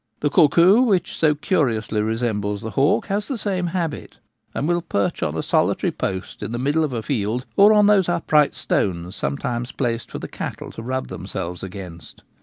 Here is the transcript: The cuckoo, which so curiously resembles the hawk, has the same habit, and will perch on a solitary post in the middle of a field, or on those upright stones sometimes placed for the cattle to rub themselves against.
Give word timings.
The 0.21 0.31
cuckoo, 0.31 0.81
which 0.81 1.15
so 1.15 1.35
curiously 1.35 2.01
resembles 2.01 2.61
the 2.63 2.71
hawk, 2.71 3.05
has 3.05 3.27
the 3.27 3.37
same 3.37 3.67
habit, 3.67 4.17
and 4.51 4.67
will 4.67 4.81
perch 4.81 5.21
on 5.21 5.37
a 5.37 5.43
solitary 5.43 5.91
post 5.91 6.41
in 6.41 6.51
the 6.51 6.57
middle 6.57 6.83
of 6.83 6.91
a 6.91 7.03
field, 7.03 7.45
or 7.55 7.71
on 7.71 7.85
those 7.85 8.09
upright 8.09 8.55
stones 8.55 9.15
sometimes 9.15 9.71
placed 9.71 10.09
for 10.09 10.17
the 10.17 10.27
cattle 10.27 10.71
to 10.71 10.81
rub 10.81 11.09
themselves 11.09 11.61
against. 11.61 12.23